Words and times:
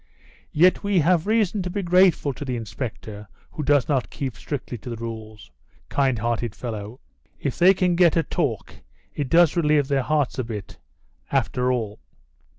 "Yet 0.51 0.81
we 0.83 0.97
have 1.01 1.27
reason 1.27 1.61
to 1.61 1.69
be 1.69 1.83
grateful 1.83 2.33
to 2.33 2.43
the 2.43 2.55
inspector 2.55 3.27
who 3.51 3.61
does 3.61 3.87
not 3.87 4.09
keep 4.09 4.35
strictly 4.35 4.75
to 4.79 4.89
the 4.89 4.95
rules, 4.95 5.51
kind 5.89 6.17
hearted 6.17 6.55
fellow. 6.55 6.99
If 7.39 7.59
they 7.59 7.75
can 7.75 7.95
get 7.95 8.17
a 8.17 8.23
talk 8.23 8.73
it 9.13 9.29
does 9.29 9.55
relieve 9.55 9.89
their 9.89 10.01
hearts 10.01 10.39
a 10.39 10.43
bit, 10.43 10.79
after 11.31 11.71
all!" 11.71 11.99